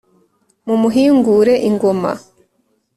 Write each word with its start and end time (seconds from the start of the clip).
mumuhingure 0.65 1.53
ingoma 1.69 2.11